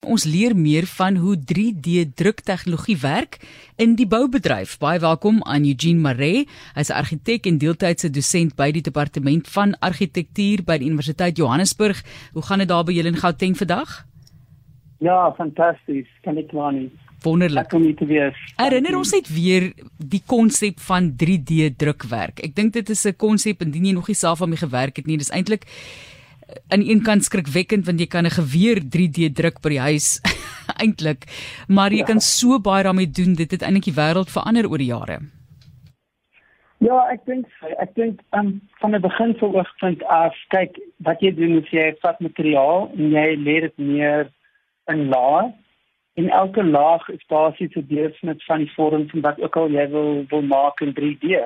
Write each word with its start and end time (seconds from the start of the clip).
Ons 0.00 0.24
leer 0.24 0.54
meer 0.56 0.86
van 0.88 1.16
hoe 1.20 1.34
3D 1.36 2.06
druktegnologie 2.16 2.96
werk 3.02 3.36
in 3.76 3.98
die 3.98 4.06
boubedryf. 4.08 4.78
Baie 4.80 4.96
welkom 4.98 5.42
aan 5.44 5.66
Eugene 5.68 6.00
Maree. 6.00 6.46
Hy's 6.72 6.88
'n 6.88 6.96
argitek 6.96 7.44
en 7.46 7.58
deeltydse 7.58 8.10
dosent 8.10 8.56
by 8.56 8.70
die 8.72 8.80
departement 8.80 9.48
van 9.48 9.76
argitektuur 9.78 10.64
by 10.64 10.78
die 10.78 10.88
Universiteit 10.88 11.36
Johannesburg. 11.36 12.02
Hoe 12.32 12.42
gaan 12.42 12.58
dit 12.58 12.68
daar 12.68 12.84
by 12.84 12.92
julle 12.92 13.08
in 13.08 13.16
Gauteng 13.16 13.56
vandag? 13.56 14.06
Ja, 15.00 15.34
fantasties. 15.36 16.08
Kan 16.22 16.38
ek 16.38 16.52
maar 16.52 16.72
nie. 16.72 16.90
Wonderlik. 17.22 17.68
Kom 17.68 17.82
nie 17.82 17.94
te 17.94 18.06
wees. 18.06 18.34
Herinner 18.56 18.96
ons 18.96 19.12
net 19.12 19.28
weer 19.28 19.72
die 19.98 20.22
konsep 20.26 20.80
van 20.80 21.12
3D 21.16 21.76
drukwerk. 21.76 22.40
Ek 22.40 22.54
dink 22.54 22.72
dit 22.72 22.88
is 22.88 23.04
'n 23.04 23.16
konsep 23.16 23.60
indien 23.60 23.84
jy 23.84 23.92
nog 23.92 24.08
nie 24.08 24.16
self 24.16 24.38
daarmee 24.38 24.56
gewerk 24.56 24.96
het 24.96 25.06
nie. 25.06 25.18
Dis 25.18 25.30
eintlik 25.30 25.66
aan 26.68 26.82
een 26.82 27.02
kant 27.02 27.24
skrikwekkend 27.24 27.86
want 27.86 28.00
jy 28.00 28.06
kan 28.06 28.26
'n 28.26 28.36
geweer 28.38 28.80
3D 28.80 29.32
druk 29.32 29.60
by 29.62 29.68
die 29.68 29.84
huis 29.88 30.20
eintlik, 30.84 31.26
maar 31.68 31.90
jy 31.90 32.02
ja. 32.04 32.10
kan 32.12 32.20
so 32.20 32.58
baie 32.60 32.84
daarmee 32.84 33.10
doen. 33.10 33.34
Dit 33.34 33.50
het 33.50 33.62
eintlik 33.62 33.90
die 33.90 33.98
wêreld 33.98 34.30
verander 34.30 34.70
oor 34.70 34.78
die 34.78 34.92
jare. 34.92 35.20
Ja, 36.80 36.96
ek 37.12 37.26
dink 37.28 37.46
ek 37.76 37.90
dink 37.94 38.20
um, 38.32 38.54
van 38.80 38.94
die 38.96 39.02
begin 39.04 39.34
sou 39.36 39.52
ek 39.60 39.68
vind 39.82 40.04
af 40.08 40.36
kyk 40.48 40.78
wat 41.04 41.20
jy 41.20 41.34
doen 41.36 41.58
is 41.58 41.68
jy 41.68 41.90
vat 42.00 42.20
materiaal 42.24 42.88
en 42.96 43.10
jy 43.12 43.26
lê 43.36 43.56
dit 43.66 43.74
neer 43.76 44.30
in 44.88 45.10
laag 45.12 45.50
en 46.16 46.30
elke 46.38 46.64
laag 46.64 47.04
is 47.12 47.26
basies 47.28 47.76
'n 47.76 47.84
deursnit 47.90 48.40
van 48.48 48.64
die 48.64 48.72
vorm 48.76 49.04
van 49.12 49.26
wat 49.26 49.40
ook 49.44 49.56
al 49.56 49.68
jy 49.76 49.86
wil 49.92 50.24
wil 50.30 50.42
maak 50.42 50.80
in 50.80 50.96
3D. 50.96 51.44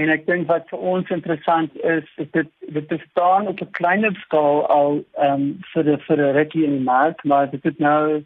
En 0.00 0.08
ek 0.12 0.26
dink 0.28 0.48
wat 0.48 0.68
vir 0.72 0.82
ons 0.92 1.12
interessant 1.12 1.74
is, 1.84 2.10
is 2.22 2.28
dit 2.36 2.50
dit 2.74 2.86
bestaan 2.88 3.48
op 3.50 3.60
'n 3.60 3.76
kleiner 3.78 4.14
skaal 4.24 4.66
al 4.66 4.92
ehm 5.18 5.32
um, 5.32 5.46
vir 5.72 5.84
die 5.88 5.96
vir 6.06 6.16
die 6.22 6.32
rukkie 6.38 6.64
in 6.64 6.76
die 6.78 6.88
mark, 6.92 7.24
maar 7.24 7.50
dit 7.50 7.64
is 7.64 7.78
nou 7.78 8.22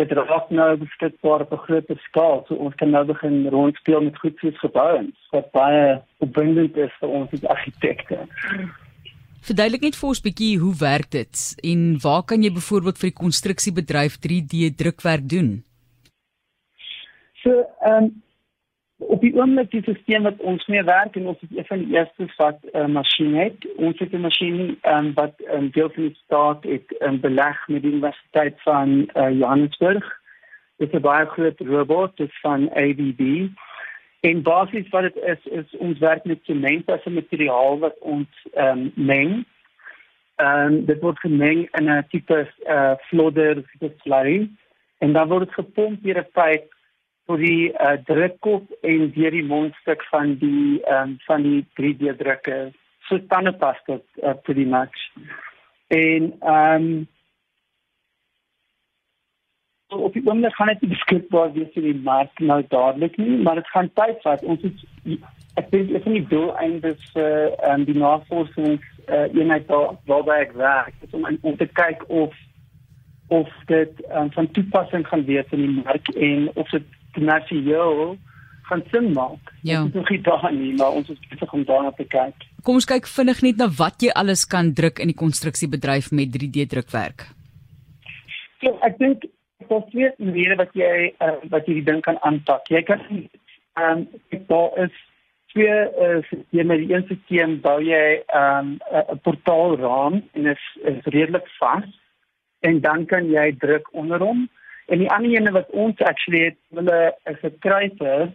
dit 0.00 0.12
raak 0.12 0.50
nou 0.50 0.76
beskikbaar 0.76 1.44
op 1.44 1.52
'n 1.52 1.64
groter 1.66 1.98
skaal. 2.08 2.44
So 2.48 2.54
ons 2.54 2.74
kan 2.74 2.90
nou 2.90 3.04
begin 3.04 3.48
rondspeel 3.48 4.00
met 4.00 4.18
goed 4.18 4.38
soos 4.38 4.58
gebouens 4.58 5.16
wat 5.30 5.50
baie 5.52 6.02
opwindend 6.18 6.76
is 6.76 6.92
vir 7.00 7.08
ons 7.08 7.32
as 7.32 7.44
argitekte. 7.44 8.18
Verduidelik 9.42 9.82
net 9.82 9.96
vir 9.96 10.08
ons 10.08 10.20
bietjie 10.20 10.58
hoe 10.58 10.74
werk 10.78 11.10
dit 11.10 11.54
en 11.62 11.98
waar 12.02 12.22
kan 12.22 12.42
jy 12.42 12.52
byvoorbeeld 12.52 12.98
vir 12.98 13.10
die 13.10 13.22
konstruksiebedryf 13.22 14.18
3D 14.26 14.74
drukwerk 14.76 15.28
doen? 15.28 15.64
So 17.42 17.50
ehm 17.84 18.04
um, 18.04 18.22
op 19.08 19.20
die 19.20 19.34
oomblik 19.34 19.70
die 19.70 19.82
stelsel 19.82 20.22
wat 20.22 20.40
ons 20.52 20.66
mee 20.66 20.82
werk 20.84 21.16
en 21.16 21.26
ons 21.32 21.40
het 21.40 21.56
een 21.56 21.66
van 21.68 21.84
die 21.84 21.96
eerste 21.96 22.26
wat 22.36 22.58
'n 22.62 22.78
uh, 22.78 22.86
masjien 22.86 23.34
het. 23.34 23.66
Ons 23.76 23.98
het 23.98 24.12
'n 24.12 24.20
masjien 24.20 24.78
um, 24.82 25.12
wat 25.14 25.34
um, 25.54 25.70
deel 25.70 25.90
van 25.94 26.02
die 26.02 26.18
staat 26.24 26.64
het 26.64 26.96
um, 27.00 27.20
beleg 27.20 27.68
met 27.68 27.82
die 27.82 27.90
Universiteit 27.90 28.62
van 28.62 29.10
uh, 29.14 29.30
Johannesburg. 29.38 30.20
Dit 30.76 30.88
is 30.92 30.98
'n 30.98 31.02
baie 31.02 31.26
groot 31.26 31.60
robot, 31.60 32.16
dit 32.16 32.28
is 32.28 32.40
van 32.40 32.70
ABB. 32.70 33.48
En 34.20 34.42
basies 34.42 34.88
wat 34.88 35.02
dit 35.02 35.16
is 35.16 35.46
is 35.46 35.76
ons 35.76 35.98
werk 35.98 36.24
met 36.24 36.38
sement 36.42 36.90
as 36.90 37.04
'n 37.04 37.14
materiaal 37.14 37.78
wat 37.78 37.98
ons 37.98 38.28
um, 38.54 38.92
meng. 38.94 39.44
En 40.36 40.72
um, 40.72 40.84
dit 40.84 41.00
word 41.00 41.18
gemeng 41.18 41.68
in 41.78 41.90
'n 41.90 42.06
tipe 42.08 42.48
uh, 42.66 42.94
flodder, 42.96 43.54
tipe 43.70 43.92
slurry 44.02 44.50
en 44.98 45.12
dan 45.12 45.28
word 45.28 45.44
dit 45.44 45.54
gepomp 45.54 46.02
deur 46.02 46.18
'n 46.18 46.32
pyp 46.32 46.74
vir 47.32 47.42
die 47.42 47.70
uh, 47.72 47.96
drukkop 48.08 48.68
en 48.84 49.08
deur 49.16 49.34
die 49.34 49.46
mondstuk 49.46 50.04
van 50.10 50.36
die 50.42 50.80
um, 50.90 51.16
van 51.26 51.46
die 51.48 51.62
3D 51.80 52.16
drukker 52.20 52.70
so 53.08 53.18
tandepasta 53.32 53.98
uh, 53.98 54.36
pretty 54.44 54.68
much 54.76 55.08
en 55.88 56.32
ehm 56.40 56.86
um, 56.86 57.08
so 59.92 59.98
op 60.08 60.12
die 60.16 60.22
oomblik 60.26 60.54
gaan 60.56 60.72
dit 60.72 60.88
beskikbaar 60.94 61.52
wees 61.56 61.72
vir 61.74 61.88
die 61.88 62.00
mark 62.04 62.40
nou 62.52 62.60
dadelik 62.68 63.16
nie 63.20 63.36
maar 63.36 63.60
dit 63.60 63.68
gaan 63.74 63.90
tyd 64.00 64.22
vat. 64.24 64.44
Ons 64.44 64.64
het 64.64 64.86
ek 65.60 65.68
dink 65.74 65.92
ek 65.92 66.06
het 66.06 66.14
nie 66.14 66.24
doel 66.30 66.54
eindes 66.56 67.02
uh, 67.20 67.50
um, 67.68 67.84
die 67.88 67.98
navorsings 67.98 68.86
uh, 69.08 69.26
eenheid 69.36 69.68
daar 69.68 69.92
waarby 70.08 70.38
ek 70.46 70.56
werk 70.56 71.12
om 71.12 71.28
om 71.28 71.60
te 71.60 71.68
kyk 71.82 72.06
of 72.08 72.38
of 73.32 73.52
dit 73.68 74.00
um, 74.08 74.32
van 74.32 74.50
toepassing 74.56 75.06
gaan 75.08 75.24
wees 75.28 75.56
in 75.56 75.64
die 75.66 75.76
mark 75.82 76.08
en 76.14 76.48
of 76.54 76.72
dit 76.72 76.88
kommersieel 77.12 78.16
gaan 78.62 78.82
sin 78.90 79.12
maak. 79.12 79.52
Ja. 79.62 79.82
Dit 79.82 79.88
is 79.88 79.94
nog 79.94 80.10
nie 80.10 80.20
daar 80.20 80.52
nie, 80.52 80.72
maar 80.74 80.90
ons 80.90 81.08
is 81.08 81.20
besig 81.28 81.52
om 81.52 81.64
daarna 81.64 81.92
te 81.92 82.04
kyk. 82.04 82.48
Kom 82.62 82.78
ons 82.78 82.88
kyk 82.88 83.06
vinnig 83.10 83.42
net 83.42 83.60
na 83.60 83.68
wat 83.78 84.02
jy 84.02 84.12
alles 84.14 84.44
kan 84.46 84.72
druk 84.78 85.02
in 85.02 85.10
die 85.12 85.18
konstruksiebedryf 85.18 86.10
met 86.14 86.34
3D 86.36 86.66
drukwerk. 86.70 87.26
So, 88.62 88.76
ek 88.86 88.98
dink 89.02 89.26
daar's 89.68 89.88
twee 89.90 90.10
maniere 90.18 90.58
wat 90.60 90.74
jy 90.78 91.12
uh, 91.24 91.38
wat 91.50 91.66
jy 91.66 91.80
die 91.80 91.88
ding 91.90 92.02
kan 92.06 92.20
aanpak. 92.22 92.68
Jy 92.70 92.84
kan 92.86 93.02
ehm 93.10 94.04
um, 94.04 94.44
daar 94.48 94.76
is 94.84 94.94
twee 95.52 95.76
uh, 96.04 96.20
sisteme. 96.28 96.78
Die 96.80 96.94
een 96.94 97.06
sisteem 97.08 97.58
bou 97.64 97.78
jy 97.82 98.22
ehm, 98.22 98.76
'n 98.78 99.04
um, 99.10 99.20
portaalraam 99.26 100.22
en 100.32 100.46
is 100.54 100.64
is 100.84 101.04
redelik 101.04 101.48
vas 101.58 101.88
en 102.60 102.80
dan 102.80 103.06
kan 103.06 103.26
jy 103.30 103.52
druk 103.58 103.88
onder 103.92 104.18
hom 104.18 104.48
En 104.92 105.00
die 105.00 105.10
ander 105.10 105.32
ene 105.32 105.50
wat 105.56 105.70
ons 105.72 106.00
actually 106.04 106.42
het, 106.44 106.58
hulle 106.76 107.00
is 107.30 107.40
'n 107.48 107.58
kruiser 107.64 108.28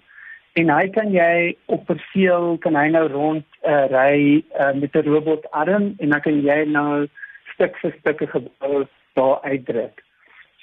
en 0.58 0.70
hy 0.74 0.86
kan 0.90 1.12
jy 1.14 1.56
op 1.66 1.86
perseel 1.86 2.58
kan 2.64 2.76
hy 2.76 2.88
nou 2.90 3.04
rond 3.14 3.46
uh, 3.62 3.86
ry 3.94 4.42
uh, 4.58 4.74
met 4.74 4.96
'n 4.96 5.06
robotarm 5.06 5.94
en 6.02 6.10
dan 6.10 6.22
kan 6.22 6.42
jy 6.42 6.64
nou 6.66 7.06
stuk 7.54 7.78
vir 7.82 7.94
stuk 8.00 8.24
gebou 8.30 8.88
daar 9.14 9.38
uitdruk. 9.42 10.02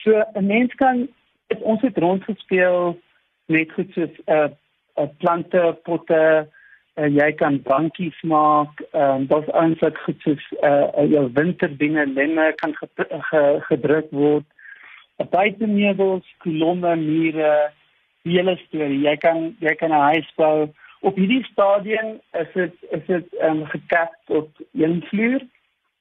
So 0.02 0.10
'n 0.34 0.46
mens 0.46 0.74
kan 0.74 1.08
het, 1.46 1.62
ons 1.62 1.82
het 1.82 1.98
rondgespeel 1.98 2.98
met 3.46 3.72
goed 3.72 3.92
soos 3.92 4.18
'n 4.26 4.32
uh, 4.32 4.48
uh, 4.98 5.08
plante 5.18 5.78
potte 5.82 6.48
uh, 6.98 7.06
jy 7.06 7.32
kan 7.32 7.62
bankies 7.62 8.18
maak, 8.22 8.82
um, 8.92 9.26
daar's 9.26 9.50
eintlik 9.62 9.98
goed 9.98 10.20
soos 10.20 10.44
'n 10.50 10.66
uh, 10.66 11.10
jou 11.10 11.30
winterdinge 11.32 12.06
lemme 12.06 12.52
kan 12.56 12.74
gedruk 13.70 14.10
word 14.10 14.44
buitemeubels, 15.16 16.26
kolomme, 16.38 16.96
mure, 16.96 17.70
hele 18.24 18.56
storie. 18.66 19.02
Jy 19.04 19.16
kan 19.16 19.56
jy 19.60 19.74
kan 19.74 19.90
'n 19.90 20.06
huis 20.12 20.30
bou. 20.36 20.68
Op 21.00 21.16
hierdie 21.16 21.44
stadium 21.44 22.20
is 22.32 22.48
dit 22.54 22.74
is 22.90 23.06
dit 23.06 23.34
ehm 23.40 23.60
um, 23.60 23.66
gekap 23.66 24.12
tot 24.26 24.48
een 24.72 25.02
vloer. 25.10 25.40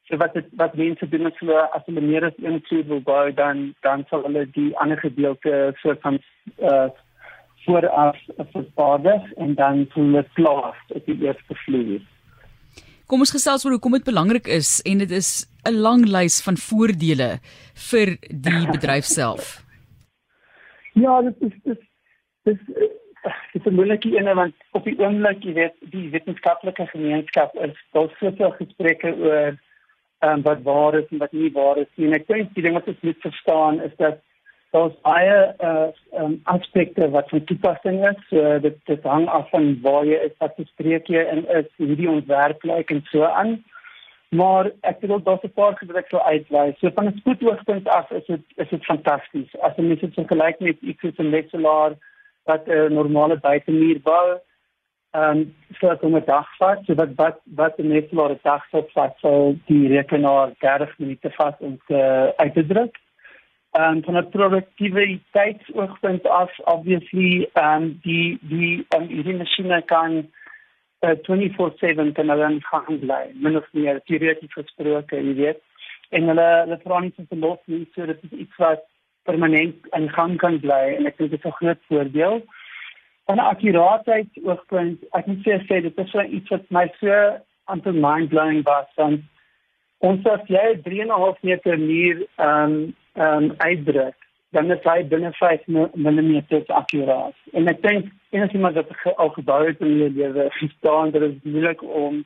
So 0.07 0.18
wat 0.18 0.34
het, 0.34 0.47
wat 0.56 0.75
mense 0.75 1.09
doen 1.09 1.25
as 1.25 1.40
hulle 1.40 1.69
as 1.72 1.85
hulle 1.85 2.01
meer 2.01 2.25
as 2.25 2.38
een 2.38 2.62
vloer 2.68 2.85
wil 2.85 3.01
bou, 3.01 3.34
dan 3.34 3.75
dan 3.81 4.06
sal 4.09 4.24
hulle 4.24 4.50
die 4.51 4.78
ander 4.78 4.97
gedeelte 4.97 5.74
soort 5.81 6.01
van 6.01 6.19
eh 6.57 6.68
uh, 6.68 6.90
vooraf 7.66 8.18
vervaardig 8.51 9.34
en 9.34 9.53
dan 9.56 9.88
sal 9.94 10.03
hulle 10.03 10.25
plaas 10.34 10.80
op 10.88 11.06
die 11.06 11.19
eerste 11.25 11.56
vloer. 11.56 12.01
Kom 13.13 13.22
ons 13.22 13.29
gesels 13.29 13.62
oor 13.62 13.75
hoekom 13.75 13.94
dit 13.94 14.07
belangrik 14.07 14.47
is 14.50 14.79
en 14.90 15.03
dit 15.03 15.12
is 15.13 15.46
'n 15.69 15.75
lang 15.85 16.01
lys 16.09 16.41
van 16.41 16.56
voordele 16.57 17.28
vir 17.90 18.18
die 18.46 18.63
bedryf 18.74 19.06
self. 19.06 19.62
Ja, 20.97 21.22
dit 21.22 21.35
is 21.46 21.53
dit 21.63 21.78
is 22.53 22.57
dit 23.53 23.62
is 23.62 23.66
'n 23.69 23.75
moeilike 23.75 24.09
een 24.18 24.34
want 24.35 24.56
op 24.72 24.84
die 24.84 24.97
oomblik, 24.97 25.44
jy 25.44 25.53
weet, 25.53 25.75
die 25.94 26.09
wetenskaplike 26.09 26.88
gemeenskap 26.88 27.53
is 27.62 27.78
daar 27.91 28.09
soveel 28.18 28.51
gesprekke 28.57 29.13
oor 29.13 29.62
ehm 30.19 30.34
um, 30.34 30.41
wat 30.41 30.63
waar 30.63 30.97
is 30.97 31.06
en 31.12 31.18
wat 31.18 31.31
nie 31.31 31.51
waar 31.51 31.78
is 31.78 31.91
nie. 31.95 32.07
En 32.07 32.13
ek 32.13 32.28
dink 32.28 32.53
die 32.53 32.63
ding 32.63 32.74
wat 32.74 32.88
ons 32.88 33.01
moet 33.01 33.22
verstaan 33.22 33.81
is 33.81 33.95
dat 33.97 34.18
daar's 34.73 34.95
baie 35.06 35.56
uh 35.61 35.89
um, 36.22 36.39
aspekte 36.44 37.09
wat 37.09 37.29
van 37.29 37.44
toepassing 37.44 38.00
is. 38.09 38.22
So 38.29 38.59
dit 38.59 38.78
dit 38.89 39.03
hang 39.03 39.28
af 39.28 39.50
van 39.50 39.67
waar 39.81 40.06
jy 40.06 40.17
is, 40.28 40.34
wat 40.41 40.56
se 40.57 40.66
streek 40.72 41.11
jy 41.13 41.22
in 41.34 41.45
is, 41.59 41.69
hoe 41.78 41.95
die 42.00 42.09
ontwerp 42.09 42.66
lyk 42.69 42.94
en 42.94 43.03
so 43.12 43.28
aan. 43.29 43.59
Maar 44.33 44.72
ek 44.89 45.06
wil 45.06 45.22
daar 45.22 45.44
'n 45.44 45.53
paar 45.53 45.78
gedruk 45.78 46.07
so 46.09 46.17
uitwys. 46.17 46.79
So 46.79 46.89
van 46.95 47.07
'n 47.07 47.17
spoedoogpunt 47.17 47.88
af 47.88 48.12
is 48.12 48.25
dit 48.25 48.41
is 48.56 48.69
dit 48.69 48.85
fantasties. 48.85 49.59
As 49.62 49.78
jy 49.78 49.95
dit 49.95 50.13
vergelyk 50.13 50.59
met 50.59 50.81
iets 50.81 51.01
soos 51.01 51.18
'n 51.18 51.30
metselaar 51.30 51.94
wat 52.44 52.68
'n 52.68 52.71
uh, 52.71 52.89
normale 52.89 53.38
buitemuur 53.38 54.01
bou, 54.01 54.39
ehm 55.12 55.38
um, 55.38 55.56
so 55.80 55.95
kom 55.95 56.15
'n 56.15 56.25
dag 56.25 56.50
vat, 56.57 56.80
so 56.86 56.95
wat 56.95 57.13
wat 57.15 57.38
wat 57.45 57.77
'n 57.77 57.88
metselaar 57.88 58.31
'n 58.31 58.39
dag 58.44 58.69
vat, 58.69 59.18
sou 59.21 59.57
die 59.65 59.88
rekenaar 59.88 60.51
30 60.59 61.00
minute 61.00 61.30
vat 61.30 61.56
om 61.59 61.77
te 61.88 62.33
uit 62.38 62.53
te 62.53 62.65
druk 62.65 63.02
um, 63.79 64.03
van 64.03 64.17
'n 64.17 64.29
produktiwiteitsoogpunt 64.29 66.27
af 66.27 66.59
obviously 66.59 67.49
um, 67.53 67.99
die 68.01 68.37
die 68.41 68.85
um, 68.95 69.07
die 69.07 69.33
masjiene 69.35 69.81
kan 69.81 70.29
uh, 70.99 71.09
24/7 71.09 72.11
kan 72.13 72.27
dan 72.27 72.61
gaan 72.61 72.99
bly 72.99 73.31
min 73.33 73.57
of 73.57 73.67
meer 73.71 74.01
teoreties 74.05 74.53
gesproke 74.53 75.15
jy 75.15 75.35
weet. 75.35 75.61
En 76.09 76.23
hulle 76.27 76.49
hulle 76.63 76.79
vra 76.83 76.99
nie 76.99 77.13
vir 77.17 77.37
los 77.37 77.59
nie 77.65 77.87
so 77.95 78.05
dit 78.05 78.23
is 78.23 78.31
iets 78.31 78.57
wat 78.57 78.81
permanent 79.23 79.75
in 79.91 80.09
gang 80.09 80.37
kan 80.37 80.59
bly 80.59 80.95
en 80.97 81.05
ek 81.05 81.17
dink 81.17 81.31
dit 81.31 81.39
is 81.39 81.45
'n 81.45 81.57
groot 81.59 81.81
voordeel. 81.87 82.43
Van 83.25 83.39
akkuraatheid 83.39 84.29
oogpunt 84.43 84.99
ek 85.11 85.25
moet 85.27 85.45
sê 85.45 85.53
sê 85.67 85.81
dit 85.81 85.97
is 85.97 86.11
so 86.11 86.21
iets 86.21 86.49
wat 86.49 86.69
my 86.69 86.91
so 86.99 87.37
amper 87.65 87.93
mind 87.93 88.29
blowing 88.29 88.63
was 88.63 88.87
want 88.95 89.21
ons 89.99 90.23
het 90.23 90.47
jy 90.47 90.67
3.5 90.83 91.41
meter 91.41 91.79
muur 91.79 92.27
um 92.37 92.93
ehm 93.13 93.44
um, 93.44 93.54
uitdruk, 93.57 94.15
dan 94.51 94.71
is 94.71 94.83
hy 94.83 95.04
binne 95.10 95.31
5 95.33 95.68
mm 95.68 96.36
akkuraat. 96.68 97.36
En 97.54 97.68
ek 97.68 97.81
dink 97.81 98.10
enige 98.30 98.57
iemand 98.57 98.75
wat 98.75 99.18
al 99.18 99.30
gebou 99.30 99.60
het 99.68 99.80
in 99.80 99.98
die 99.98 100.10
lewe, 100.10 100.48
verstaan 100.60 101.12
dat 101.12 101.21
dit 101.21 101.44
moeilik 101.44 101.83
om 101.83 102.24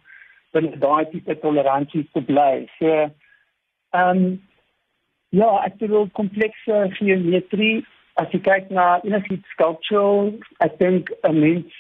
binne 0.56 0.78
daai 0.78 1.10
tipe 1.12 1.40
toleransie 1.40 2.08
te 2.14 2.22
bly. 2.22 2.68
So 2.80 2.88
ehm 2.96 4.10
um, 4.10 4.42
ja, 5.30 5.52
ek 5.68 5.80
dink 5.80 6.14
komplekse 6.16 6.88
geometrie 7.00 7.86
as 8.18 8.32
jy 8.34 8.40
kyk 8.46 8.72
na 8.74 8.86
enigiets 9.06 9.50
sculptural, 9.54 10.32
ek 10.66 10.78
dink 10.82 11.12
'n 11.24 11.40
mens 11.40 11.74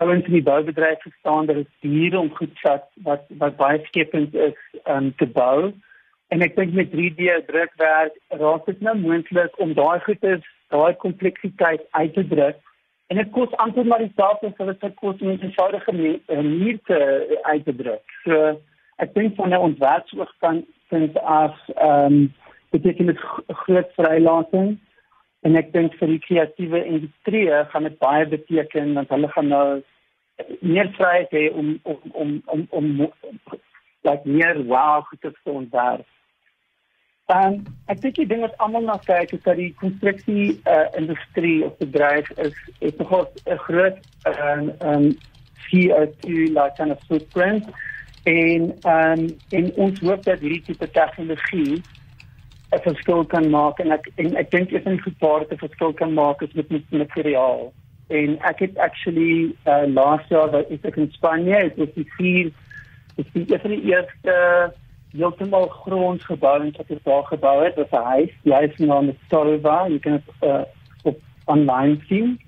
ouens 0.00 0.26
in 0.26 0.36
die 0.36 0.42
boubedryf 0.42 1.00
verstaan 1.02 1.46
dat 1.46 1.56
dit 1.56 1.68
duur 1.80 2.18
om 2.18 2.34
goed 2.36 2.60
vat 2.64 2.84
wat 3.04 3.24
wat 3.42 3.56
baie 3.56 3.80
skepend 3.86 4.34
is 4.34 4.58
um, 4.84 5.12
te 5.16 5.26
bou. 5.26 5.72
En 6.30 6.42
ek 6.46 6.56
dink 6.56 6.74
met 6.78 6.92
3D 6.94 7.44
drukwerk 7.46 8.18
raak 8.40 8.66
dit 8.70 8.82
nou 8.86 8.94
moontlik 8.98 9.56
om 9.58 9.72
daai 9.74 10.00
goede, 10.06 10.36
daai 10.70 10.94
kompleksiteit 11.02 11.82
uit 11.90 12.12
te 12.14 12.26
druk. 12.32 12.58
En 13.10 13.18
dit 13.18 13.30
kos 13.34 13.56
amper 13.62 13.86
maar 13.86 14.04
dieselfde 14.04 14.52
as 14.52 14.60
wat 14.60 14.80
dit 14.80 14.94
kos 15.00 15.18
om 15.18 15.32
'n 15.32 15.40
eenvoudige 15.42 15.92
manier 15.92 16.78
te 16.86 16.98
uit 17.42 17.64
te 17.64 17.74
druk. 17.74 18.14
So 18.24 18.60
ek 19.02 19.14
dink 19.14 19.34
van 19.34 19.50
'n 19.50 19.66
ontwerpsoogpunt 19.70 20.66
vind 20.88 21.18
af 21.18 21.56
ehm 21.68 22.12
um, 22.12 22.34
beteken 22.70 23.06
dit 23.06 23.18
groot 23.48 23.90
vrylating 23.96 24.78
en 25.40 25.56
ek 25.56 25.72
dink 25.72 25.94
vir 25.98 26.08
die 26.08 26.22
kreatiewe 26.26 26.84
industrie 26.84 27.48
gaan 27.72 27.82
dit 27.82 27.98
baie 27.98 28.26
beteken 28.26 28.94
want 28.94 29.08
hulle 29.08 29.28
gaan 29.28 29.48
nou 29.48 29.82
meer 30.60 30.92
vryheid 30.94 31.30
hê 31.30 31.50
om 31.50 31.78
om 31.82 31.98
om 32.12 32.42
om 32.68 33.10
om 33.10 33.10
like 34.02 34.28
meer 34.28 34.64
wow 34.64 35.04
te 35.20 35.32
ontwerp. 35.44 36.06
En 37.30 37.60
ek 37.92 38.00
dink 38.02 38.16
die 38.18 38.26
ding 38.26 38.40
wat 38.42 38.56
almal 38.64 38.82
na 38.88 38.96
kyk 39.04 39.36
is 39.36 39.42
dat 39.44 39.58
die 39.60 39.70
konstruksie 39.78 40.56
uh, 40.66 40.86
industrie 40.98 41.60
of 41.66 41.76
bedryf 41.78 42.30
is 42.42 42.56
is 42.80 42.96
nogal 42.98 43.28
'n 43.46 43.60
groot 43.66 43.98
ehm 44.30 44.58
um, 44.58 44.72
um, 44.90 45.06
CO2 45.70 46.50
like 46.56 46.74
kind 46.76 46.90
of 46.90 47.06
footprint 47.06 47.70
en 48.24 48.74
ehm 48.82 49.20
um, 49.20 49.22
en 49.58 49.72
ons 49.86 50.00
hoop 50.00 50.24
dat 50.24 50.42
hierdie 50.42 50.64
tipe 50.66 50.90
tegnologie 50.90 51.82
'n 52.74 52.82
verskil 52.88 53.24
kan 53.24 53.50
maak 53.50 53.78
en 53.78 53.92
ek 53.92 54.10
en 54.16 54.36
ek 54.36 54.50
dink 54.50 54.70
dit 54.70 54.86
is 54.86 54.92
'n 54.92 55.06
gepaard 55.06 55.48
te 55.48 55.56
verskil 55.62 55.92
kan 55.92 56.12
maak 56.14 56.42
is 56.42 56.52
met 56.52 56.70
met 56.70 56.90
materiaal. 56.90 57.72
En 58.08 58.38
ek 58.42 58.58
het 58.58 58.78
actually 58.78 59.54
uh, 59.66 59.86
last 59.86 60.30
year 60.30 60.50
dat 60.50 60.70
ek 60.70 60.96
in 60.96 61.12
Spanje 61.12 61.54
het 61.54 61.76
was 61.76 61.94
die 61.94 62.10
vier 62.16 62.50
is 63.16 63.26
die 63.34 63.82
eerste 63.82 64.34
heeltemal 65.12 65.68
grondgebou 65.68 66.60
en 66.60 66.72
wat 66.76 66.90
is 66.90 67.02
daar 67.02 67.24
gebou 67.24 67.64
het 67.64 67.74
was 67.74 67.90
'n 67.90 68.04
huis, 68.14 68.32
die 68.42 68.52
huis 68.52 68.76
naam 68.76 69.08
is 69.08 69.20
Torva, 69.28 69.88
jy 69.88 69.98
kan 69.98 70.12
dit 70.12 70.48
uh, 70.50 70.62
op 71.02 71.18
online 71.44 71.98
sien. 72.08 72.38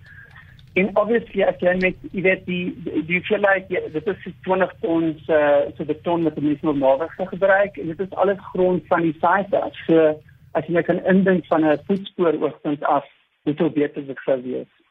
En 0.73 0.97
obviously 0.97 1.43
as 1.43 1.59
jy 1.61 1.75
met 1.81 1.97
jy 2.13 2.23
weet 2.23 2.47
die 2.47 2.73
die 3.07 3.21
feel 3.29 3.41
like 3.41 3.69
ja, 3.69 3.81
dit 3.93 4.07
is 4.07 4.29
20 4.43 4.71
tons 4.81 5.29
uh 5.29 5.69
so 5.77 5.85
die 5.85 6.01
ton 6.01 6.23
met 6.23 6.35
die 6.35 6.45
meeste 6.45 6.65
normaalweg 6.67 7.13
gebruik 7.17 7.77
en 7.77 7.87
dit 7.87 8.01
is 8.01 8.15
alles 8.15 8.39
grond 8.53 8.87
van 8.87 9.03
die 9.03 9.13
site 9.13 9.61
af. 9.61 9.75
So 9.87 10.21
as 10.53 10.65
jy 10.67 10.83
kan 10.83 11.05
indink 11.05 11.47
van 11.47 11.65
'n 11.65 11.81
voetspoor 11.87 12.41
oogpunt 12.41 12.85
af, 12.85 13.05
dit 13.45 13.57
sou 13.57 13.71
beter 13.71 14.03
sou 14.25 14.41
wees. 14.43 14.82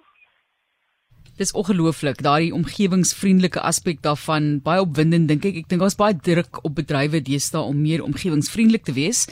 Dis 1.42 1.56
ongelooflik, 1.58 2.20
daai 2.22 2.52
omgewingsvriendelike 2.54 3.62
aspek 3.66 4.04
daarvan, 4.06 4.60
baie 4.62 4.84
opwindend 4.84 5.26
dink 5.32 5.46
ek. 5.50 5.56
Ek 5.64 5.70
dink 5.72 5.82
daar's 5.82 5.98
baie 5.98 6.14
druk 6.14 6.60
op 6.62 6.76
bedrywe 6.78 7.18
deesdae 7.26 7.64
om 7.66 7.80
meer 7.82 8.04
omgewingsvriendelik 8.06 8.84
te 8.86 8.94
wees. 8.94 9.24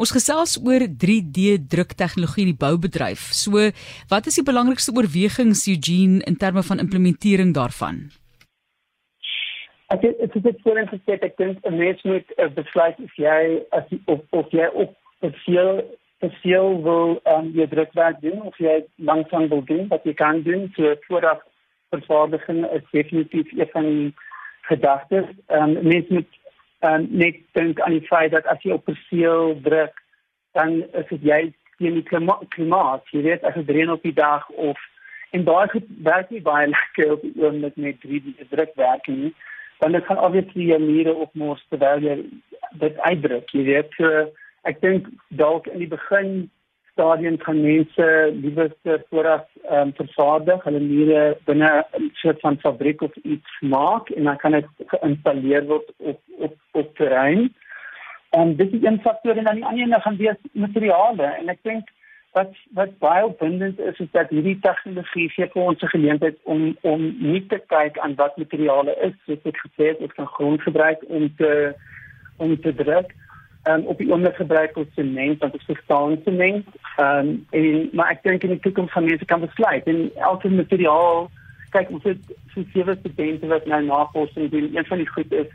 Ons 0.00 0.14
gesels 0.16 0.54
oor 0.62 0.86
3D 1.02 1.58
druktegnologie 1.68 2.46
in 2.46 2.54
die 2.54 2.62
boubedryf. 2.62 3.26
So, 3.36 3.66
wat 4.08 4.30
is 4.30 4.38
die 4.40 4.46
belangrikste 4.48 4.94
oorwegings 4.96 5.66
Eugene 5.68 6.22
in 6.30 6.38
terme 6.40 6.64
van 6.64 6.80
implementering 6.80 7.52
daarvan? 7.58 8.00
Ek 9.92 10.08
het 10.08 10.24
dit 10.24 10.48
het 10.48 10.64
voorheen 10.64 10.88
gesê 10.88 11.20
ek 11.20 11.36
dink 11.36 11.60
'n 11.68 11.76
mens 11.76 12.00
moet 12.08 12.32
uh, 12.38 12.48
besluit 12.56 12.96
of 12.96 13.12
jy 13.20 13.60
as 13.76 13.84
jy, 13.92 14.00
of 14.06 14.24
of 14.30 14.48
jy 14.56 14.72
op 14.72 14.96
veel 15.44 15.84
veel 16.40 16.82
wil 16.82 17.20
um, 17.28 17.52
jy 17.52 17.68
drukwerk 17.68 18.20
doen 18.24 18.42
of 18.42 18.56
jy 18.56 18.84
langsam 18.96 19.48
wil 19.52 19.62
doen 19.64 19.84
wat 19.92 20.04
jy 20.04 20.14
kan 20.14 20.42
doen 20.42 20.72
so 20.76 20.96
voordat 21.06 21.44
vervaardiging 21.90 22.66
is 22.70 22.82
definitief 22.90 23.52
een 23.52 23.68
van 23.72 23.82
die 23.82 24.14
gedagtes. 24.60 25.24
Ehm 25.46 25.76
um, 25.76 25.86
mens 25.86 26.08
moet 26.08 26.38
um, 26.80 27.06
net 27.10 27.36
dink 27.52 27.80
aan 27.80 27.96
die 27.96 28.06
feit 28.06 28.30
dat 28.30 28.46
as 28.46 28.62
jy 28.62 28.72
op 28.76 28.84
perseel 28.84 29.58
druk, 29.62 30.02
dan 30.52 30.82
is 30.92 31.08
dit 31.08 31.22
jy 31.22 31.40
teen 31.78 31.98
die 31.98 32.06
klima 32.06 32.38
klimaat. 32.54 33.06
Jy 33.14 33.22
weet 33.26 33.44
as 33.46 33.54
dit 33.60 33.70
reën 33.76 33.90
op 33.90 34.02
die 34.02 34.14
dag 34.14 34.48
of 34.48 34.80
en 35.30 35.44
daai 35.44 35.68
goed 35.68 35.88
werk 36.02 36.30
nie 36.30 36.42
baie 36.42 36.68
lekker 36.76 37.12
op 37.16 37.24
die 37.24 37.34
oomblik 37.42 37.76
met 37.76 38.04
3D 38.04 38.48
drukwerking. 38.50 39.32
Dan 39.78 39.92
dit 39.94 40.04
kan 40.04 40.18
obviously 40.18 40.70
jy 40.72 40.78
mure 40.82 41.14
op 41.14 41.34
mos 41.38 41.64
terwyl 41.68 42.02
jy 42.02 42.18
dit 42.82 42.98
uitdruk. 42.98 43.50
Jy 43.54 43.64
weet 43.68 43.98
so, 43.98 44.28
ek 44.68 44.80
dink 44.84 45.06
dalk 45.40 45.68
in 45.72 45.84
die 45.84 45.90
begin 45.90 46.48
stadium 46.98 47.36
kan 47.38 47.60
mense 47.62 48.06
liewer 48.42 48.72
vooraf 49.10 49.46
ehm 49.68 49.80
um, 49.80 49.92
vervaardig. 49.94 50.64
Hulle 50.64 50.80
mure 50.80 51.36
binne 51.46 51.70
'n 51.98 52.10
soort 52.14 52.40
van 52.40 52.58
fabriek 52.64 53.02
of 53.02 53.14
iets 53.22 53.60
maak 53.60 54.10
en 54.10 54.24
dan 54.24 54.36
kan 54.36 54.52
dit 54.52 54.66
geïnstalleer 54.86 55.64
word 55.66 55.92
op 55.96 56.20
op 56.38 56.54
op 56.72 56.96
terrein. 56.96 57.54
En 58.30 58.56
dit 58.56 58.72
is 58.72 58.82
'n 58.82 59.00
faktor 59.06 59.36
en 59.36 59.44
dan 59.44 59.54
die 59.54 59.64
ander 59.64 59.92
een 59.92 60.00
gaan 60.00 60.16
wees 60.16 60.40
materiale. 60.52 61.22
En 61.22 61.48
ek 61.48 61.62
dink 61.62 61.88
wat 62.32 62.52
wat 62.74 62.98
baie 62.98 63.24
opwindend 63.26 63.78
is 63.78 63.98
is 63.98 64.10
dat 64.10 64.28
hierdie 64.28 64.58
tegnologie 64.60 65.28
gee 65.30 65.46
vir 65.52 65.62
ons 65.62 65.82
'n 65.82 65.94
geleentheid 65.94 66.36
om 66.42 66.76
om 66.80 67.00
nie 67.18 67.46
te 67.46 67.58
kyk 67.74 67.98
aan 67.98 68.14
wat 68.14 68.36
materiale 68.36 68.96
is 69.06 69.14
soos 69.26 69.48
ek 69.52 69.62
gesê 69.66 69.84
het 69.90 70.00
ek 70.00 70.14
kan 70.14 70.26
grond 70.26 70.62
gebruik 70.62 71.00
om 71.08 71.34
te 71.36 71.74
om 72.36 72.60
te 72.60 72.74
druk 72.74 73.14
um, 73.68 73.84
op 73.92 73.98
die 73.98 74.10
oomblik 74.10 74.36
gebruik 74.36 74.76
ons 74.76 74.94
sement 74.94 75.40
want 75.42 75.56
ons 75.58 75.68
verstaan 75.70 76.16
sement. 76.24 76.66
Um, 77.02 77.46
en 77.50 77.88
maar 77.92 78.14
ek 78.14 78.22
dink 78.22 78.46
in 78.46 78.56
die 78.56 78.62
toekoms 78.64 78.92
gaan 78.92 79.08
mense 79.08 79.28
kan 79.30 79.44
besluit. 79.44 79.86
En 79.90 80.08
elke 80.30 80.50
materiaal 80.50 81.28
kyk 81.74 81.90
ons 81.92 82.06
het 82.08 82.32
so 82.54 82.64
sewe 82.72 82.96
studente 83.00 83.46
wat 83.46 83.66
nou 83.66 83.82
navorsing 83.84 84.50
doen. 84.50 84.70
Een 84.72 84.88
van 84.88 85.02
die 85.02 85.10
goed 85.14 85.32
is 85.32 85.52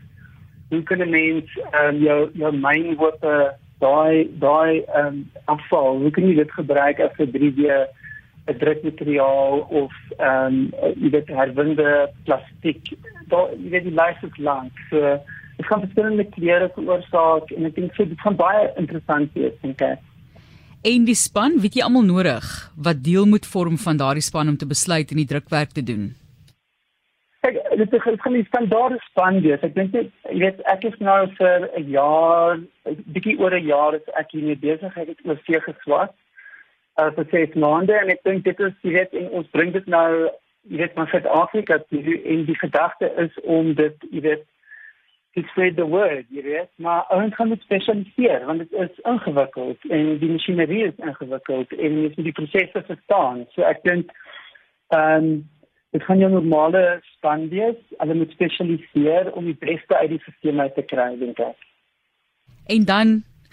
hoe 0.70 0.84
kan 0.84 1.02
'n 1.02 1.10
mens 1.10 1.58
um, 1.82 1.98
jou 1.98 2.30
jou 2.34 2.52
mynwoorde 2.56 3.54
daai 3.80 4.30
daai 4.40 4.84
um, 4.96 5.30
afval 5.46 6.00
hoe 6.02 6.12
kan 6.12 6.28
jy 6.28 6.36
dit 6.36 6.52
gebruik 6.52 7.00
as 7.00 7.18
'n 7.18 7.32
3D 7.36 7.62
'n 8.48 8.58
drukmateriaal 8.58 9.60
of 9.82 9.94
ehm 10.18 10.46
um, 10.46 10.94
jy 11.02 11.10
weet 11.10 11.28
herwinde 11.28 12.10
plastiek 12.26 12.84
daai 13.32 13.56
jy 13.64 13.70
weet 13.70 13.88
die 13.90 13.98
lys 14.02 14.20
is 14.30 14.38
lank. 14.38 14.72
So 14.90 15.20
dit 15.64 15.72
kan 15.72 15.84
verskillende 15.84 16.26
kleure 16.36 16.70
veroorsaak 16.76 17.52
en 17.56 17.70
ek 17.70 17.78
dink 17.78 17.94
so 17.96 18.08
dit 18.08 18.20
gaan 18.26 18.36
baie 18.40 18.66
interessant 18.82 19.32
wees 19.38 19.56
dink 19.62 19.82
ek. 19.82 20.02
En 20.84 21.06
die 21.08 21.16
span, 21.16 21.62
weet 21.64 21.78
jy 21.80 21.86
almal 21.86 22.04
nodig 22.04 22.48
wat 22.76 23.00
deel 23.06 23.26
moet 23.30 23.48
vorm 23.48 23.78
van 23.80 24.02
daardie 24.02 24.26
span 24.26 24.52
om 24.52 24.60
te 24.60 24.68
besluit 24.68 25.12
en 25.12 25.22
die 25.22 25.30
drukwerk 25.30 25.72
te 25.72 25.86
doen. 25.88 26.12
Ek 27.48 27.60
dit 27.80 27.96
is 27.96 28.04
gaan 28.04 28.36
die 28.36 28.46
standaard 28.50 29.00
span 29.10 29.40
wees. 29.44 29.64
Ek 29.64 29.76
dink 29.76 29.96
jy 29.96 30.04
weet 30.44 30.60
ek 30.72 30.84
is 30.92 31.00
nou 31.00 31.22
vir 31.40 31.70
'n 31.80 31.88
jaar, 31.92 32.60
bietjie 33.16 33.40
oor 33.40 33.56
'n 33.56 33.68
jaar 33.68 33.96
is 33.96 34.08
ek 34.20 34.36
hier 34.36 34.44
mee 34.44 34.60
besig. 34.60 34.98
Ek 34.98 35.08
het 35.08 35.26
oor 35.26 35.40
see 35.46 35.60
geswat. 35.60 36.16
Uh 37.00 37.10
vir 37.16 37.26
ses 37.32 37.56
maande 37.56 37.96
en 37.96 38.10
ek 38.10 38.24
dink 38.24 38.44
dit 38.44 38.60
is 38.60 38.76
jy 38.84 38.92
weet 39.00 39.14
en 39.14 39.30
ons 39.40 39.48
bring 39.56 39.72
dit 39.72 39.88
nou 39.88 40.30
jy 40.70 40.78
weet 40.78 40.96
van 40.96 41.08
Suid-Afrika 41.08 41.80
en 41.92 42.46
die 42.46 42.60
gedagte 42.60 43.12
is 43.18 43.32
om 43.44 43.74
dit 43.74 43.96
jy 44.12 44.22
weet 44.22 44.46
to 45.34 45.42
spread 45.52 45.76
the 45.76 45.86
word, 45.90 46.28
jy 46.30 46.44
weet, 46.46 46.70
maar 46.78 47.08
ons 47.14 47.34
gaan 47.36 47.50
dit 47.50 47.62
spesialiseer 47.66 48.46
want 48.46 48.62
dit 48.62 48.76
is 48.84 49.00
ingewikkeld 49.10 49.88
en 49.90 50.12
die 50.22 50.30
masjinerie 50.30 50.84
is 50.92 51.02
ingewikkeld 51.02 51.74
en 51.78 51.98
jy 51.98 52.04
moet 52.04 52.30
die 52.30 52.36
prosesse 52.38 52.84
verstaan. 52.90 53.44
So 53.56 53.66
ek 53.68 53.82
dink 53.88 54.14
ehm 54.94 55.18
um, 55.18 55.34
dit 55.94 56.02
gaan 56.08 56.18
jou 56.18 56.30
normale 56.34 56.82
span 57.12 57.44
wees, 57.52 57.78
hulle 58.00 58.16
moet 58.18 58.32
spesialiseer 58.34 59.28
om 59.38 59.46
die 59.46 59.58
beste 59.62 59.98
uit 60.00 60.16
die 60.16 60.22
stelsel 60.24 60.64
uit 60.66 60.74
te 60.74 60.86
kry, 60.90 61.12
dink 61.20 61.42
ek. 61.46 61.68
En 62.74 62.88
dan 62.90 63.12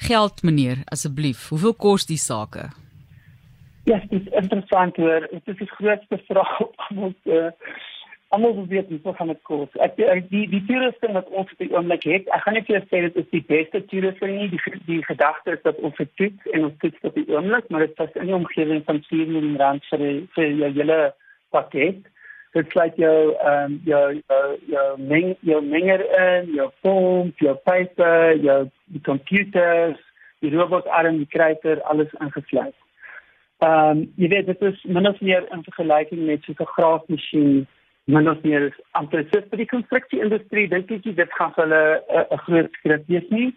geld 0.08 0.40
meneer, 0.42 0.80
asseblief, 0.88 1.50
hoeveel 1.52 1.74
kos 1.74 2.06
die 2.08 2.20
sake? 2.20 2.70
Ja, 3.84 3.98
yes, 3.98 4.08
dit 4.08 4.26
is 4.26 4.38
interessant 4.40 4.96
hoor. 4.96 5.26
Dit 5.30 5.52
is 5.52 5.58
die 5.60 5.68
grootste 5.74 6.20
vraag 6.28 6.60
op 6.60 6.86
ons 6.96 7.16
uh, 7.24 7.50
almal 8.30 8.54
wil 8.54 8.66
weet 8.66 8.88
hoeveel 8.88 9.12
gaan 9.12 9.26
dit 9.26 9.42
kos. 9.42 9.72
Ek 9.82 9.96
die 10.30 10.44
die 10.52 10.62
toerusting 10.68 11.16
wat 11.16 11.30
ons 11.34 11.50
op 11.50 11.62
die 11.62 11.70
oomblik 11.74 12.04
het, 12.06 12.28
ek 12.30 12.44
gaan 12.44 12.54
net 12.54 12.68
vir 12.68 12.76
jou 12.76 12.82
sê 12.86 13.00
dit 13.06 13.16
is 13.22 13.30
die 13.32 13.42
beste 13.48 13.80
toerusting 13.90 14.36
nie. 14.36 14.48
Die 14.52 14.82
die 14.86 14.98
gedagte 15.06 15.56
is 15.56 15.64
dat 15.64 15.80
ons 15.82 15.96
dit 15.98 16.12
toets 16.20 16.52
en 16.54 16.68
ons 16.68 16.76
toets 16.84 17.08
op 17.10 17.18
die 17.18 17.26
oomblik, 17.34 17.66
maar 17.68 17.82
dit 17.86 18.04
is 18.04 18.20
in 18.20 18.30
die 18.30 18.36
omgewing 18.38 18.84
van 18.86 19.00
4 19.08 19.32
miljoen 19.32 19.56
rand 19.62 19.88
vir 19.90 20.04
vir 20.36 20.46
jou 20.60 20.70
hele 20.76 20.98
pakket. 21.56 22.06
Dit 22.54 22.70
sluit 22.70 23.00
jou 23.02 23.16
ehm 23.32 23.64
um, 23.64 23.74
jou 23.88 24.04
jou 24.20 24.46
jou 24.76 24.86
meng 25.10 25.34
jou 25.50 25.58
menger 25.72 26.06
in, 26.20 26.54
jou 26.60 26.68
pomp, 26.86 27.42
jou 27.48 27.56
pype, 27.66 28.12
jou 28.46 28.60
die 28.94 29.02
computers, 29.10 29.98
die 30.38 30.54
robotarm, 30.54 31.18
die 31.18 31.30
kruiter, 31.34 31.82
alles 31.82 32.14
ingesluit. 32.20 32.78
Ehm 33.58 33.90
um, 33.90 34.06
jy 34.22 34.30
weet 34.36 34.54
dit 34.54 34.64
is 34.70 34.86
min 34.86 35.10
of 35.10 35.18
meer 35.20 35.50
in 35.50 35.66
vergelyking 35.66 36.24
met 36.30 36.46
so 36.46 36.54
'n 36.54 36.72
graafmasjien 36.78 37.66
min 38.14 38.28
of 38.32 38.44
meer 38.44 38.68
amper 39.00 39.24
so 39.30 39.40
vir 39.50 39.62
die 39.62 39.70
konstruksie 39.72 40.22
industrie 40.26 40.68
dink 40.74 40.92
ek 40.96 41.08
dit 41.22 41.34
gaan 41.38 41.52
hulle 41.56 41.82
'n 42.20 42.42
groot 42.44 42.78
skrik 42.78 43.04
wees 43.08 43.28
nie. 43.30 43.50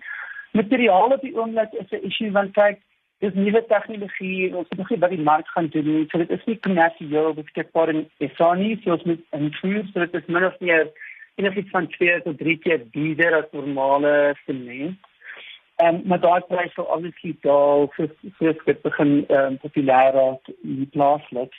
Materiaal 0.61 1.15
op 1.17 1.21
die 1.21 1.35
oomblik 1.35 1.73
is 1.83 1.91
'n 1.91 2.05
issue 2.09 2.31
want 2.31 2.53
kyk 2.59 2.81
dis 3.23 3.33
nuwe 3.33 3.61
tegnologie 3.67 4.55
ons 4.55 4.67
moet 4.69 4.77
nog 4.81 4.89
nie 4.89 5.01
by 5.05 5.09
die 5.15 5.25
mark 5.29 5.47
gaan 5.55 5.69
doen 5.75 5.87
nie. 5.93 6.07
So 6.11 6.17
dit 6.17 6.31
is 6.37 6.45
nie 6.45 6.59
kommersieel 6.67 7.33
beskikbaar 7.39 7.89
in 7.89 8.05
Esani, 8.19 8.75
so 8.83 8.91
ons 8.97 9.03
moet 9.03 9.23
improve 9.31 9.87
so 9.93 9.99
dit 10.05 10.13
is 10.21 10.27
min 10.27 10.45
of 10.49 10.59
meer 10.59 10.87
en 11.35 11.47
of 11.47 11.55
iets 11.55 11.69
van 11.69 11.87
2 11.87 12.21
tot 12.21 12.37
3 12.37 12.57
keer 12.65 12.81
duurder 12.91 13.37
as 13.39 13.51
normale 13.51 14.35
sement. 14.45 14.97
Um, 15.81 16.01
maar 16.05 16.19
daai 16.21 16.41
prys 16.47 16.73
sal 16.75 16.85
obviously 16.95 17.33
daal 17.41 17.87
vir 17.95 18.11
vir 18.39 18.57
dit 18.65 18.81
begin 18.83 19.13
ehm 19.23 19.53
um, 19.53 19.55
populêr 19.63 20.11
raak 20.17 20.51
in 20.53 20.75
die 20.83 20.91
plaaslik. 20.95 21.55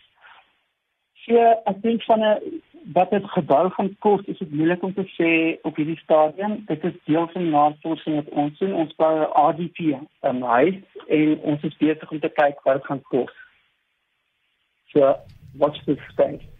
So 1.25 1.41
ek 1.71 1.83
dink 1.83 2.03
van 2.05 2.23
'n 2.23 2.63
wat 2.93 3.11
dit 3.11 3.25
gebou 3.37 3.71
gaan 3.71 3.97
kos, 3.99 4.25
is 4.27 4.39
dit 4.39 4.53
moeilik 4.53 4.83
om 4.83 4.95
te 4.95 5.07
sê 5.17 5.59
op 5.63 5.77
hierdie 5.77 5.99
stadium. 5.99 6.65
Dit 6.67 6.85
is 6.85 6.93
deel 7.05 7.29
van 7.33 7.51
navorsing 7.51 8.15
wat 8.15 8.29
ons 8.29 8.59
doen. 8.59 8.75
Ons 8.75 8.95
bou 8.97 9.13
'n 9.21 9.33
ADP 9.33 9.79
in 10.23 10.43
huis 10.43 10.81
en 11.09 11.39
ons 11.41 11.63
is 11.63 11.77
besig 11.77 12.11
om 12.11 12.21
te 12.21 12.29
kyk 12.29 12.61
wat 12.65 12.75
dit 12.75 12.87
gaan 12.87 13.03
kos. 13.03 13.33
So 14.93 15.17
watch 15.57 15.85
this 15.85 16.03
space 16.11 16.54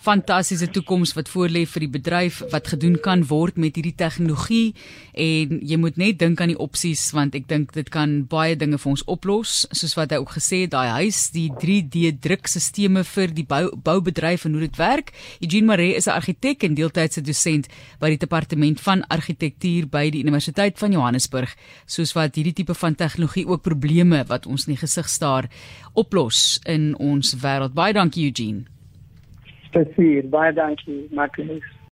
fantastiese 0.00 0.70
toekoms 0.72 1.12
wat 1.16 1.28
voorlê 1.28 1.66
vir 1.68 1.84
die 1.84 1.90
bedryf 1.92 2.40
wat 2.52 2.70
gedoen 2.72 2.96
kan 3.04 3.22
word 3.28 3.58
met 3.60 3.76
hierdie 3.76 3.96
tegnologie. 3.96 4.72
En 5.12 5.58
jy 5.60 5.76
moet 5.80 5.98
net 6.00 6.18
dink 6.22 6.40
aan 6.40 6.54
die 6.54 6.60
opsies 6.60 7.02
want 7.16 7.36
ek 7.36 7.48
dink 7.50 7.74
dit 7.76 7.90
kan 7.92 8.22
baie 8.30 8.56
dinge 8.56 8.80
vir 8.80 8.92
ons 8.94 9.04
oplos. 9.12 9.66
Soos 9.76 9.96
wat 9.98 10.14
hy 10.14 10.20
ook 10.22 10.32
gesê 10.38 10.62
het 10.64 10.72
daai 10.72 10.88
huis 11.02 11.20
die 11.36 11.48
3D 11.52 12.16
drukstelsels 12.24 12.68
vir 12.70 13.32
die 13.34 13.44
bou, 13.44 13.70
boubedryf 13.76 14.46
en 14.46 14.56
hoe 14.56 14.64
dit 14.64 14.80
werk. 14.80 15.12
Eugene 15.40 15.66
Maree 15.66 15.96
is 15.96 16.06
'n 16.06 16.16
argitek 16.16 16.64
en 16.64 16.74
deeltydse 16.74 17.20
dosent 17.20 17.68
by 18.00 18.08
die 18.08 18.18
departement 18.18 18.80
van 18.80 19.04
argitektuur 19.08 19.88
by 19.88 20.10
die 20.10 20.22
Universiteit 20.22 20.78
van 20.78 20.92
Johannesburg. 20.92 21.56
Soos 21.86 22.12
wat 22.14 22.34
hierdie 22.34 22.52
tipe 22.52 22.74
van 22.74 22.94
tegnologie 22.94 23.46
ook 23.46 23.62
probleme 23.62 24.24
wat 24.26 24.46
ons 24.46 24.66
nie 24.66 24.76
gesig 24.76 25.08
staar 25.08 25.48
oplos 25.94 26.60
in 26.64 26.96
ons 26.96 27.34
wêreld. 27.34 27.74
Baie 27.74 27.92
dankie 27.92 28.24
Eugene 28.24 28.79
Spesifiek 29.70 30.30
baie 30.30 30.52
dankie 30.52 31.06
Marcus 31.10 31.62